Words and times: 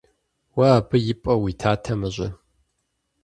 Уэ 0.57 0.67
абы 0.77 0.97
и 1.11 1.13
пӀэ 1.21 1.33
уитатэмэ-щэ? 1.41 2.27